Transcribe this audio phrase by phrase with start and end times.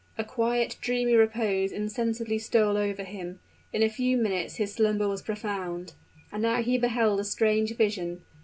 [0.17, 3.39] A quiet, dreamy repose insensibly stole over him:
[3.71, 5.93] in a few minutes his slumber was profound.
[6.31, 8.23] And now he beheld a strange vision.